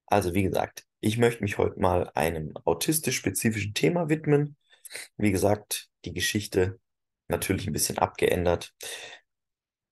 [0.06, 4.56] Also wie gesagt, ich möchte mich heute mal einem autistisch-spezifischen Thema widmen.
[5.16, 6.78] Wie gesagt, die Geschichte
[7.28, 8.74] natürlich ein bisschen abgeändert.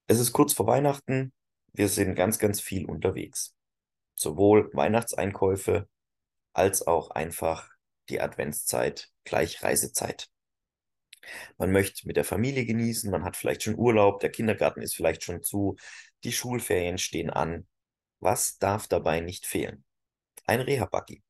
[0.07, 1.33] Es ist kurz vor Weihnachten.
[1.73, 3.55] Wir sind ganz, ganz viel unterwegs.
[4.15, 5.89] Sowohl Weihnachtseinkäufe
[6.55, 7.69] als auch einfach
[8.09, 10.31] die Adventszeit gleich Reisezeit.
[11.59, 15.23] Man möchte mit der Familie genießen, man hat vielleicht schon Urlaub, der Kindergarten ist vielleicht
[15.23, 15.77] schon zu,
[16.23, 17.67] die Schulferien stehen an.
[18.21, 19.85] Was darf dabei nicht fehlen?
[20.47, 21.23] Ein Reha-Buggy.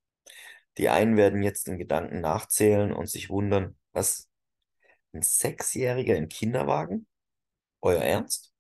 [0.79, 4.29] Die einen werden jetzt in Gedanken nachzählen und sich wundern, was
[5.13, 7.07] ein Sechsjähriger im Kinderwagen?
[7.81, 8.53] Euer Ernst?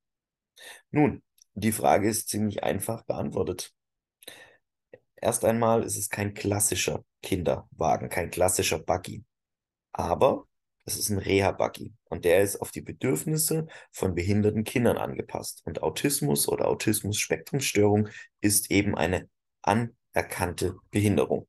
[0.91, 1.23] Nun,
[1.55, 3.75] die Frage ist ziemlich einfach beantwortet.
[5.25, 9.25] Erst einmal ist es kein klassischer Kinderwagen, kein klassischer Buggy.
[9.91, 10.47] Aber
[10.85, 15.63] es ist ein Reha-Buggy und der ist auf die Bedürfnisse von behinderten Kindern angepasst.
[15.65, 18.11] Und Autismus oder Autismus-Spektrumstörung
[18.43, 19.31] ist eben eine
[19.63, 21.49] anerkannte Behinderung.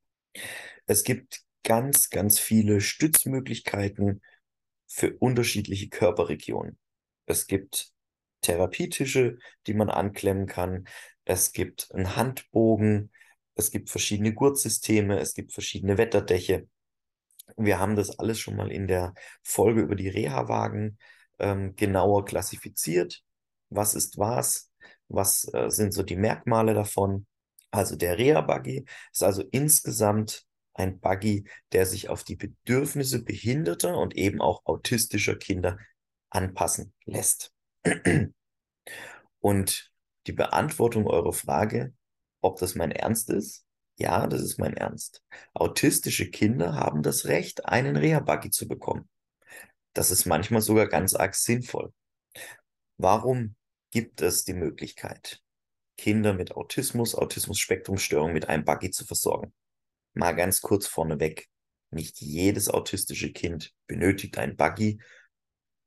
[0.86, 4.22] Es gibt ganz, ganz viele Stützmöglichkeiten
[4.86, 6.78] für unterschiedliche Körperregionen.
[7.26, 7.92] Es gibt
[8.40, 10.88] Therapietische, die man anklemmen kann.
[11.26, 13.10] Es gibt einen Handbogen.
[13.56, 15.18] Es gibt verschiedene Gurtsysteme.
[15.18, 16.68] Es gibt verschiedene Wetterdäche.
[17.56, 20.98] Wir haben das alles schon mal in der Folge über die Reha-Wagen
[21.38, 23.22] ähm, genauer klassifiziert.
[23.70, 24.70] Was ist was?
[25.08, 27.26] Was äh, sind so die Merkmale davon?
[27.70, 30.44] Also der Reha-Buggy ist also insgesamt
[30.74, 35.78] ein Buggy, der sich auf die Bedürfnisse behinderter und eben auch autistischer Kinder
[36.28, 37.52] anpassen lässt.
[39.40, 39.92] Und
[40.26, 41.94] die Beantwortung eurer Frage,
[42.46, 43.66] ob das mein Ernst ist,
[43.98, 45.22] ja, das ist mein Ernst.
[45.52, 49.08] Autistische Kinder haben das Recht, einen Reha-Buggy zu bekommen.
[49.94, 51.92] Das ist manchmal sogar ganz arg sinnvoll.
[52.98, 53.56] Warum
[53.90, 55.42] gibt es die Möglichkeit,
[55.96, 59.52] Kinder mit Autismus, Autismus-Spektrumstörung mit einem Buggy zu versorgen?
[60.14, 61.48] Mal ganz kurz vorneweg.
[61.90, 65.00] Nicht jedes autistische Kind benötigt ein Buggy.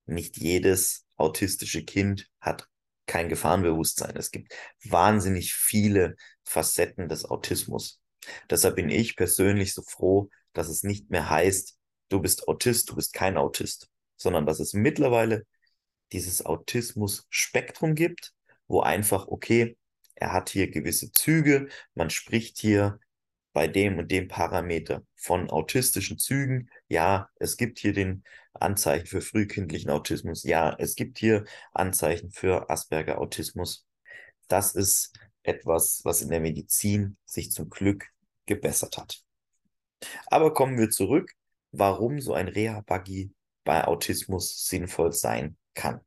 [0.06, 2.68] Nicht jedes autistische Kind hat
[3.06, 4.16] kein Gefahrenbewusstsein.
[4.16, 4.54] Es gibt
[4.84, 6.16] wahnsinnig viele
[6.50, 8.02] Facetten des Autismus.
[8.50, 11.78] Deshalb bin ich persönlich so froh, dass es nicht mehr heißt,
[12.10, 15.46] du bist Autist, du bist kein Autist, sondern dass es mittlerweile
[16.12, 18.34] dieses Autismus-Spektrum gibt,
[18.68, 19.78] wo einfach, okay,
[20.16, 23.00] er hat hier gewisse Züge, man spricht hier
[23.54, 26.70] bei dem und dem Parameter von autistischen Zügen.
[26.88, 28.24] Ja, es gibt hier den
[28.54, 30.44] Anzeichen für frühkindlichen Autismus.
[30.44, 33.86] Ja, es gibt hier Anzeichen für Asperger-Autismus.
[34.48, 35.14] Das ist
[35.50, 38.08] etwas, was in der Medizin sich zum Glück
[38.46, 39.22] gebessert hat.
[40.28, 41.34] Aber kommen wir zurück,
[41.72, 43.32] warum so ein Reha-Buggy
[43.64, 46.02] bei Autismus sinnvoll sein kann.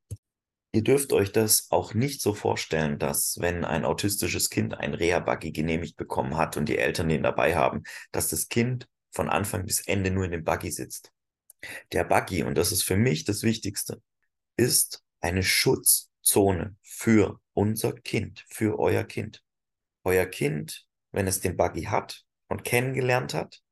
[0.73, 5.53] Ihr dürft euch das auch nicht so vorstellen, dass wenn ein autistisches Kind ein Reha-Buggy
[5.53, 9.87] genehmigt bekommen hat und die Eltern den dabei haben, dass das Kind von Anfang bis
[9.87, 11.13] Ende nur in dem Buggy sitzt.
[11.93, 14.03] Der Buggy, und das ist für mich das Wichtigste,
[14.57, 19.43] ist eine Schutzzone für unser Kind, für euer Kind.
[20.05, 23.63] Euer Kind, wenn es den Buggy hat und kennengelernt hat,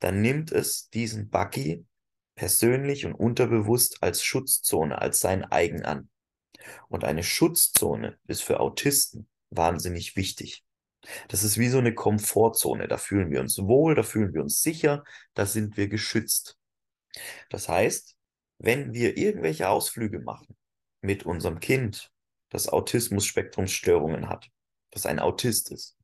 [0.00, 1.84] dann nimmt es diesen Buggy
[2.34, 6.08] persönlich und unterbewusst als Schutzzone, als sein eigen an.
[6.88, 10.64] Und eine Schutzzone ist für Autisten wahnsinnig wichtig.
[11.28, 12.88] Das ist wie so eine Komfortzone.
[12.88, 16.58] Da fühlen wir uns wohl, da fühlen wir uns sicher, da sind wir geschützt.
[17.50, 18.16] Das heißt,
[18.58, 20.56] wenn wir irgendwelche Ausflüge machen
[21.00, 22.10] mit unserem Kind,
[22.50, 24.48] das Autismus-Spektrumsstörungen hat,
[24.90, 25.96] das ein Autist ist,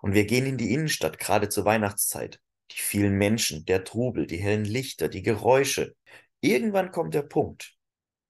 [0.00, 2.40] und wir gehen in die Innenstadt, gerade zur Weihnachtszeit,
[2.70, 5.94] die vielen Menschen, der Trubel, die hellen Lichter, die Geräusche.
[6.40, 7.76] Irgendwann kommt der Punkt,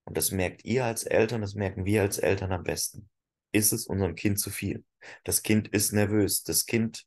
[0.04, 3.08] und das merkt ihr als Eltern, das merken wir als Eltern am besten.
[3.52, 4.84] Ist es unserem Kind zu viel?
[5.24, 7.04] Das Kind ist nervös, das Kind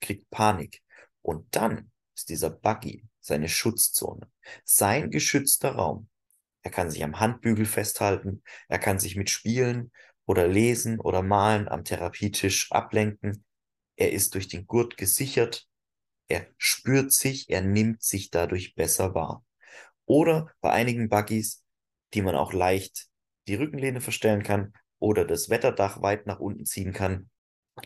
[0.00, 0.82] kriegt Panik.
[1.22, 4.30] Und dann ist dieser Buggy seine Schutzzone,
[4.64, 6.08] sein geschützter Raum.
[6.62, 9.92] Er kann sich am Handbügel festhalten, er kann sich mit Spielen
[10.28, 13.44] oder Lesen oder Malen am Therapietisch ablenken.
[13.96, 15.66] Er ist durch den Gurt gesichert,
[16.28, 19.42] er spürt sich, er nimmt sich dadurch besser wahr.
[20.04, 21.64] Oder bei einigen Buggies,
[22.12, 23.08] die man auch leicht
[23.48, 27.30] die Rückenlehne verstellen kann oder das Wetterdach weit nach unten ziehen kann,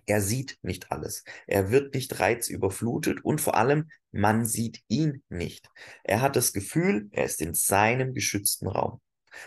[0.06, 1.22] er sieht nicht alles.
[1.46, 5.70] Er wird nicht reizüberflutet und vor allem, man sieht ihn nicht.
[6.02, 9.00] Er hat das Gefühl, er ist in seinem geschützten Raum.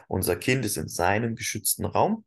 [0.07, 2.23] Unser Kind ist in seinem geschützten Raum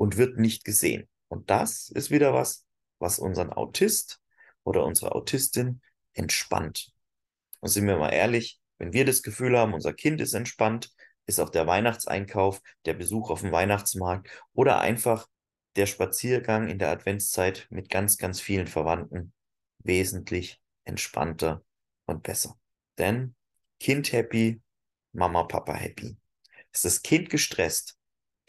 [0.00, 1.06] und wird nicht gesehen.
[1.28, 2.64] Und das ist wieder was,
[3.00, 4.18] was unseren Autist
[4.64, 5.82] oder unsere Autistin
[6.14, 6.90] entspannt.
[7.60, 10.90] Und sind wir mal ehrlich, wenn wir das Gefühl haben, unser Kind ist entspannt,
[11.26, 15.28] ist auch der Weihnachtseinkauf, der Besuch auf dem Weihnachtsmarkt oder einfach
[15.76, 19.34] der Spaziergang in der Adventszeit mit ganz, ganz vielen Verwandten
[19.80, 21.62] wesentlich entspannter
[22.06, 22.58] und besser.
[22.96, 23.34] Denn
[23.78, 24.62] Kind happy,
[25.12, 26.16] Mama, Papa happy.
[26.72, 27.99] Ist das Kind gestresst,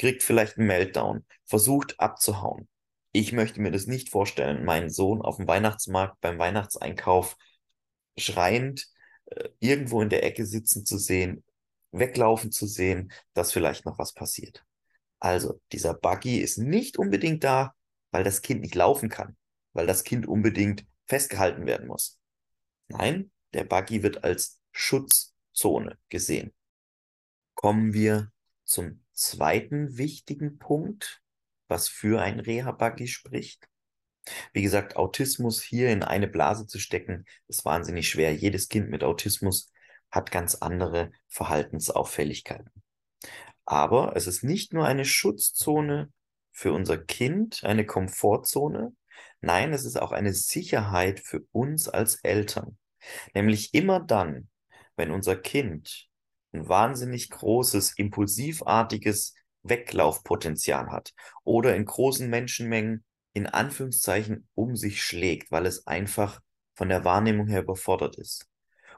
[0.01, 2.67] kriegt vielleicht einen Meltdown, versucht abzuhauen.
[3.11, 7.37] Ich möchte mir das nicht vorstellen, meinen Sohn auf dem Weihnachtsmarkt beim Weihnachtseinkauf
[8.17, 8.87] schreiend
[9.25, 11.43] äh, irgendwo in der Ecke sitzen zu sehen,
[11.91, 14.65] weglaufen zu sehen, dass vielleicht noch was passiert.
[15.19, 17.75] Also, dieser Buggy ist nicht unbedingt da,
[18.09, 19.37] weil das Kind nicht laufen kann,
[19.73, 22.17] weil das Kind unbedingt festgehalten werden muss.
[22.87, 26.53] Nein, der Buggy wird als Schutzzone gesehen.
[27.53, 28.31] Kommen wir
[28.63, 31.21] zum zweiten wichtigen Punkt,
[31.67, 33.67] was für ein Reha-Buggy spricht.
[34.53, 38.35] Wie gesagt, Autismus hier in eine Blase zu stecken, ist wahnsinnig schwer.
[38.35, 39.71] Jedes Kind mit Autismus
[40.11, 42.71] hat ganz andere Verhaltensauffälligkeiten.
[43.65, 46.11] Aber es ist nicht nur eine Schutzzone
[46.51, 48.93] für unser Kind, eine Komfortzone.
[49.39, 52.77] Nein, es ist auch eine Sicherheit für uns als Eltern.
[53.33, 54.49] Nämlich immer dann,
[54.95, 56.10] wenn unser Kind
[56.53, 61.13] ein wahnsinnig großes, impulsivartiges Weglaufpotenzial hat
[61.43, 63.03] oder in großen Menschenmengen
[63.33, 66.41] in Anführungszeichen um sich schlägt, weil es einfach
[66.75, 68.47] von der Wahrnehmung her überfordert ist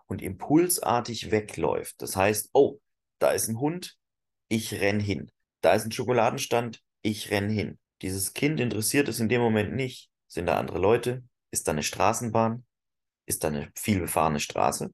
[0.07, 2.01] und impulsartig wegläuft.
[2.01, 2.79] Das heißt, oh,
[3.19, 3.97] da ist ein Hund,
[4.47, 5.31] ich renn hin.
[5.61, 7.79] Da ist ein Schokoladenstand, ich renn hin.
[8.01, 10.09] Dieses Kind interessiert es in dem Moment nicht.
[10.27, 11.23] Sind da andere Leute?
[11.51, 12.65] Ist da eine Straßenbahn?
[13.25, 14.91] Ist da eine vielbefahrene Straße?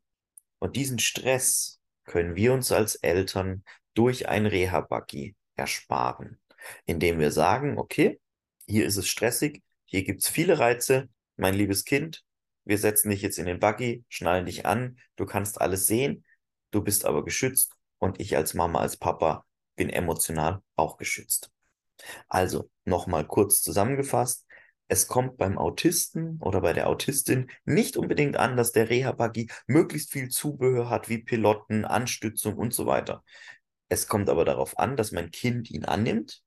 [0.59, 1.78] Und diesen Stress
[2.09, 3.63] können wir uns als Eltern
[3.94, 6.39] durch ein Reha-Buggy ersparen,
[6.85, 8.19] indem wir sagen, okay,
[8.65, 11.07] hier ist es stressig, hier gibt es viele Reize,
[11.38, 12.23] mein liebes Kind,
[12.65, 16.25] wir setzen dich jetzt in den Buggy, schnallen dich an, du kannst alles sehen,
[16.71, 19.45] du bist aber geschützt und ich als Mama, als Papa
[19.75, 21.51] bin emotional auch geschützt.
[22.27, 24.47] Also nochmal kurz zusammengefasst.
[24.91, 30.12] Es kommt beim Autisten oder bei der Autistin nicht unbedingt an, dass der Reha-Buggy möglichst
[30.12, 33.24] viel Zubehör hat, wie Piloten, Anstützung und so weiter.
[33.88, 36.41] Es kommt aber darauf an, dass mein Kind ihn annimmt,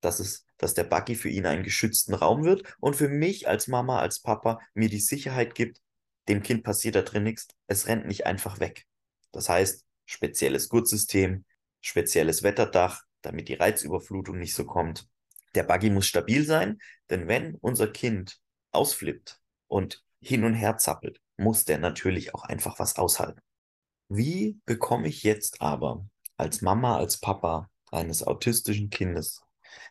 [0.00, 3.66] dass, es, dass der Buggy für ihn einen geschützten Raum wird und für mich als
[3.66, 5.82] Mama, als Papa mir die Sicherheit gibt,
[6.28, 8.86] dem Kind passiert da drin nichts, es rennt nicht einfach weg.
[9.32, 11.44] Das heißt, spezielles Gurtsystem,
[11.80, 15.08] spezielles Wetterdach, damit die Reizüberflutung nicht so kommt.
[15.54, 16.80] Der Buggy muss stabil sein,
[17.10, 18.40] denn wenn unser Kind
[18.72, 23.40] ausflippt und hin und her zappelt, muss der natürlich auch einfach was aushalten.
[24.08, 26.06] Wie bekomme ich jetzt aber
[26.36, 29.42] als Mama, als Papa eines autistischen Kindes,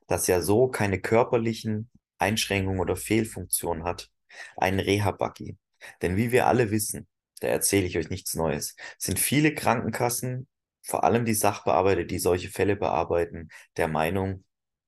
[0.08, 4.10] das ja so keine körperlichen Einschränkungen oder Fehlfunktionen hat,
[4.58, 5.58] einen Reha-Buggy?
[6.02, 7.08] Denn wie wir alle wissen,
[7.40, 10.48] da erzähle ich euch nichts Neues, sind viele Krankenkassen,
[10.82, 14.44] vor allem die Sachbearbeiter, die solche Fälle bearbeiten, der Meinung,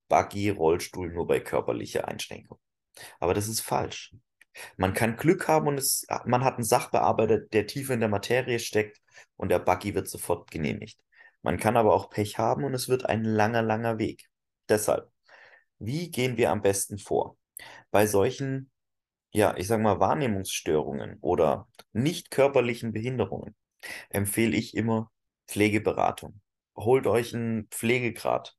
[0.08, 2.60] Buggy, Rollstuhl nur bei körperlicher Einschränkung.
[3.20, 4.16] Aber das ist falsch.
[4.78, 8.60] Man kann Glück haben und es, man hat einen Sachbearbeiter, der tiefer in der Materie
[8.60, 9.02] steckt
[9.36, 11.00] und der Buggy wird sofort genehmigt.
[11.42, 14.30] Man kann aber auch Pech haben und es wird ein langer, langer Weg.
[14.70, 15.12] Deshalb,
[15.80, 17.38] wie gehen wir am besten vor?
[17.92, 18.72] Bei solchen
[19.36, 23.54] ja, ich sag mal, Wahrnehmungsstörungen oder nicht körperlichen Behinderungen
[24.10, 25.12] empfehle ich immer
[25.48, 26.40] Pflegeberatung.
[26.78, 28.56] Holt euch einen Pflegegrad.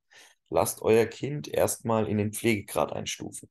[0.48, 3.48] Lasst euer Kind erstmal in den Pflegegrad einstufen.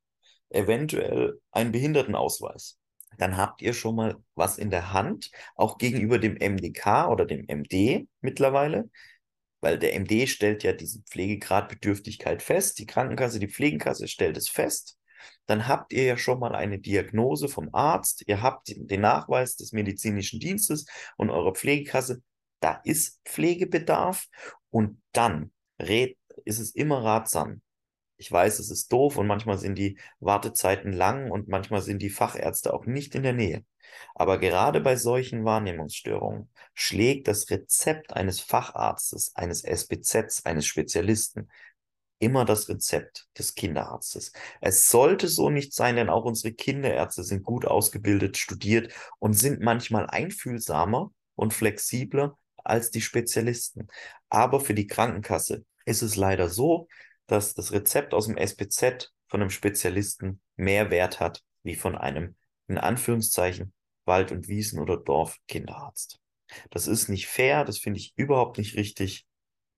[0.49, 2.77] Eventuell einen Behindertenausweis.
[3.17, 7.45] Dann habt ihr schon mal was in der Hand, auch gegenüber dem MDK oder dem
[7.47, 8.89] MD mittlerweile,
[9.61, 12.79] weil der MD stellt ja diese Pflegegradbedürftigkeit fest.
[12.79, 14.97] Die Krankenkasse, die Pflegenkasse stellt es fest
[15.45, 19.71] dann habt ihr ja schon mal eine Diagnose vom Arzt, ihr habt den Nachweis des
[19.71, 20.85] medizinischen Dienstes
[21.17, 22.21] und eurer Pflegekasse,
[22.59, 24.27] da ist Pflegebedarf
[24.69, 25.51] und dann
[26.43, 27.61] ist es immer ratsam.
[28.17, 32.09] Ich weiß, es ist doof und manchmal sind die Wartezeiten lang und manchmal sind die
[32.09, 33.65] Fachärzte auch nicht in der Nähe.
[34.13, 41.49] Aber gerade bei solchen Wahrnehmungsstörungen schlägt das Rezept eines Facharztes, eines SBZs, eines Spezialisten
[42.19, 44.31] immer das Rezept des Kinderarztes.
[44.61, 49.61] Es sollte so nicht sein, denn auch unsere Kinderärzte sind gut ausgebildet, studiert und sind
[49.61, 53.87] manchmal einfühlsamer und flexibler als die Spezialisten.
[54.29, 56.87] Aber für die Krankenkasse ist es leider so,
[57.27, 62.35] dass das Rezept aus dem SPZ von einem Spezialisten mehr Wert hat wie von einem,
[62.67, 63.73] in Anführungszeichen,
[64.05, 66.19] Wald- und Wiesen- oder Dorf-Kinderarzt.
[66.69, 69.25] Das ist nicht fair, das finde ich überhaupt nicht richtig,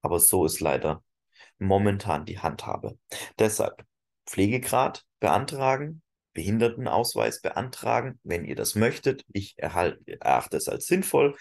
[0.01, 1.03] aber so ist leider
[1.59, 2.97] momentan die Handhabe.
[3.39, 3.85] Deshalb
[4.25, 6.01] Pflegegrad beantragen,
[6.33, 9.25] Behindertenausweis beantragen, wenn ihr das möchtet.
[9.31, 11.35] Ich erhalte, erachte es als sinnvoll.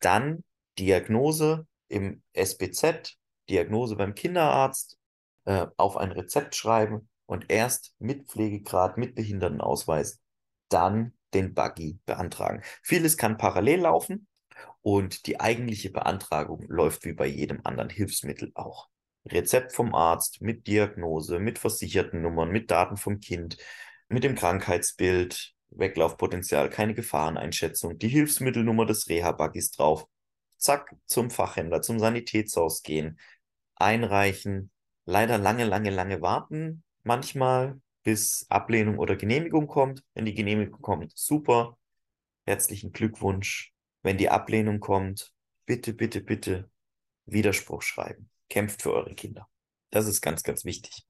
[0.00, 0.44] Dann
[0.78, 3.16] Diagnose im SBZ,
[3.48, 4.98] Diagnose beim Kinderarzt,
[5.44, 10.20] äh, auf ein Rezept schreiben und erst mit Pflegegrad, mit Behindertenausweis,
[10.68, 12.62] dann den Buggy beantragen.
[12.82, 14.26] Vieles kann parallel laufen
[14.82, 18.88] und die eigentliche Beantragung läuft wie bei jedem anderen Hilfsmittel auch.
[19.26, 23.56] Rezept vom Arzt mit Diagnose, mit versicherten Nummern, mit Daten vom Kind,
[24.08, 30.06] mit dem Krankheitsbild, Weglaufpotenzial, keine Gefahreneinschätzung, die Hilfsmittelnummer des Reha-Buggys drauf.
[30.56, 33.18] Zack, zum Fachhändler, zum Sanitätshaus gehen,
[33.76, 34.70] einreichen,
[35.04, 40.04] leider lange, lange, lange warten, manchmal bis Ablehnung oder Genehmigung kommt.
[40.14, 41.76] Wenn die Genehmigung kommt, super,
[42.46, 43.72] herzlichen Glückwunsch.
[44.02, 45.32] Wenn die Ablehnung kommt,
[45.66, 46.70] bitte, bitte, bitte
[47.26, 49.48] Widerspruch schreiben kämpft für eure Kinder.
[49.90, 51.04] Das ist ganz, ganz wichtig.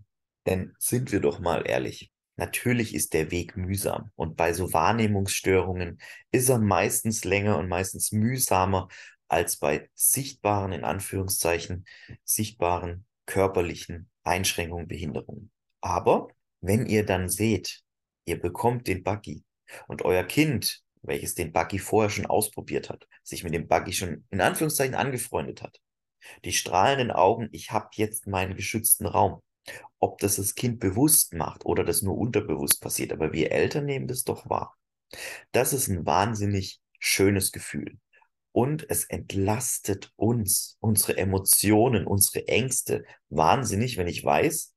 [0.47, 5.99] Denn sind wir doch mal ehrlich, natürlich ist der Weg mühsam und bei so Wahrnehmungsstörungen
[6.30, 8.88] ist er meistens länger und meistens mühsamer
[9.28, 11.85] als bei sichtbaren, in Anführungszeichen,
[12.25, 15.50] sichtbaren körperlichen Einschränkungen, Behinderungen.
[15.81, 16.28] Aber
[16.61, 17.83] wenn ihr dann seht,
[18.26, 19.45] ihr bekommt den Buggy
[19.87, 24.25] und euer Kind, welches den Buggy vorher schon ausprobiert hat, sich mit dem Buggy schon
[24.31, 25.81] in Anführungszeichen angefreundet hat,
[26.45, 29.43] die strahlenden Augen, ich habe jetzt meinen geschützten Raum.
[29.99, 34.07] Ob das das Kind bewusst macht oder das nur unterbewusst passiert, aber wir Eltern nehmen
[34.07, 34.76] das doch wahr.
[35.52, 37.99] Das ist ein wahnsinnig schönes Gefühl.
[38.54, 44.75] Und es entlastet uns, unsere Emotionen, unsere Ängste wahnsinnig, wenn ich weiß,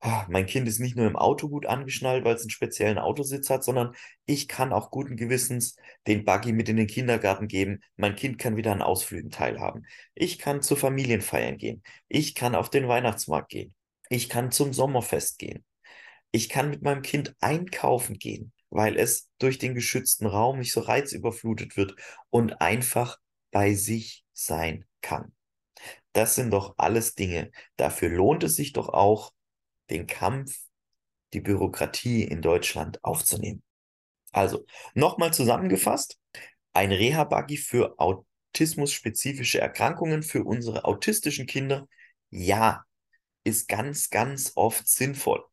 [0.00, 3.48] Ah, mein Kind ist nicht nur im Auto gut angeschnallt, weil es einen speziellen Autositz
[3.48, 3.94] hat, sondern
[4.26, 7.80] ich kann auch guten Gewissens den Buggy mit in den Kindergarten geben.
[7.96, 9.86] Mein Kind kann wieder an Ausflügen teilhaben.
[10.14, 11.82] Ich kann zu Familienfeiern gehen.
[12.08, 13.74] Ich kann auf den Weihnachtsmarkt gehen.
[14.10, 15.64] Ich kann zum Sommerfest gehen.
[16.30, 20.80] Ich kann mit meinem Kind einkaufen gehen, weil es durch den geschützten Raum nicht so
[20.80, 21.94] reizüberflutet wird
[22.30, 23.18] und einfach
[23.50, 25.32] bei sich sein kann.
[26.12, 27.50] Das sind doch alles Dinge.
[27.76, 29.32] Dafür lohnt es sich doch auch,
[29.90, 30.58] den Kampf,
[31.32, 33.62] die Bürokratie in Deutschland aufzunehmen.
[34.32, 36.18] Also, nochmal zusammengefasst,
[36.72, 41.88] ein Reha-Buggy für autismusspezifische Erkrankungen für unsere autistischen Kinder,
[42.30, 42.84] ja,
[43.44, 45.44] ist ganz, ganz oft sinnvoll.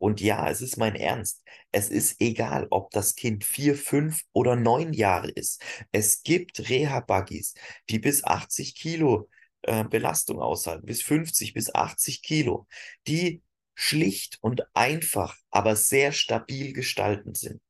[0.00, 1.44] Und ja, es ist mein Ernst.
[1.72, 5.62] Es ist egal, ob das Kind vier, fünf oder neun Jahre ist.
[5.92, 7.54] Es gibt Reha-Buggies,
[7.90, 9.28] die bis 80 Kilo
[9.62, 12.66] äh, Belastung aushalten, bis 50, bis 80 Kilo,
[13.06, 13.42] die
[13.74, 17.60] schlicht und einfach, aber sehr stabil gestalten sind.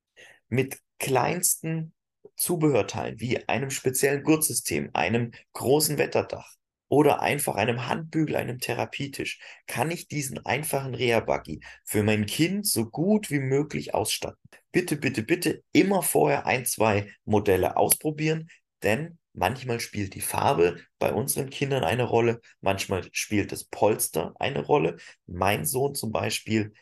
[0.49, 1.93] Mit kleinsten
[2.37, 6.60] Zubehörteilen wie einem speziellen Gurtsystem, einem großen Wetterdach
[6.91, 12.85] oder einfach einem Handbügel, einem Therapietisch, kann ich diesen einfachen Reha-Buggy für mein Kind so
[12.85, 14.37] gut wie möglich ausstatten.
[14.73, 18.49] Bitte, bitte, bitte immer vorher ein, zwei Modelle ausprobieren,
[18.83, 24.61] denn Manchmal spielt die Farbe bei unseren Kindern eine Rolle, manchmal spielt das Polster eine
[24.61, 24.97] Rolle.
[25.27, 26.73] Mein Sohn zum Beispiel,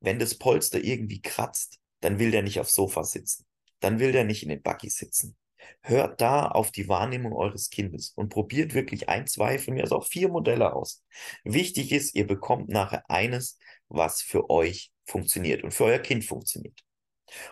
[0.00, 3.46] wenn das Polster irgendwie kratzt, dann will der nicht aufs Sofa sitzen.
[3.80, 5.36] Dann will der nicht in den Buggy sitzen.
[5.80, 9.92] Hört da auf die Wahrnehmung eures Kindes und probiert wirklich ein, zwei, von mir aus
[9.92, 11.04] auch vier Modelle aus.
[11.44, 13.58] Wichtig ist, ihr bekommt nachher eines,
[13.88, 16.84] was für euch funktioniert und für euer Kind funktioniert.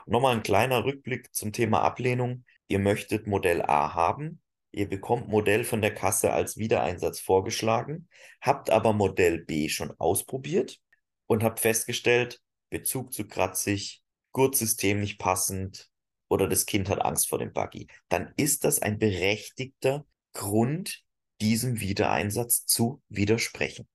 [0.05, 4.41] Und nochmal ein kleiner Rückblick zum Thema Ablehnung ihr möchtet Modell A haben,
[4.73, 8.09] ihr bekommt Modell von der Kasse als Wiedereinsatz vorgeschlagen,
[8.41, 10.81] habt aber Modell B schon ausprobiert
[11.27, 15.91] und habt festgestellt, Bezug zu kratzig, Gurtsystem nicht passend
[16.29, 21.03] oder das Kind hat Angst vor dem Buggy, dann ist das ein berechtigter Grund,
[21.41, 23.87] diesem Wiedereinsatz zu widersprechen.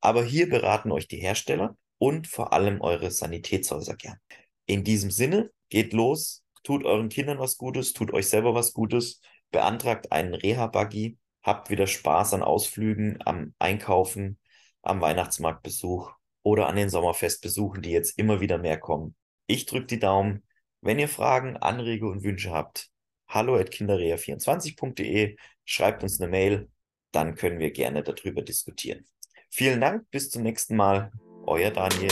[0.00, 4.18] Aber hier beraten euch die Hersteller und vor allem eure Sanitätshäuser gern.
[4.66, 9.20] In diesem Sinne, geht los, tut euren Kindern was Gutes, tut euch selber was Gutes,
[9.50, 14.38] beantragt einen Reha-Buggy, habt wieder Spaß an Ausflügen, am Einkaufen,
[14.82, 19.14] am Weihnachtsmarktbesuch oder an den Sommerfestbesuchen, die jetzt immer wieder mehr kommen.
[19.46, 20.42] Ich drücke die Daumen.
[20.84, 22.90] Wenn ihr Fragen, Anregungen und Wünsche habt,
[23.28, 26.68] hallo at kinderrea24.de, schreibt uns eine Mail,
[27.12, 29.06] dann können wir gerne darüber diskutieren.
[29.48, 31.12] Vielen Dank, bis zum nächsten Mal.
[31.46, 32.10] Euer Daniel.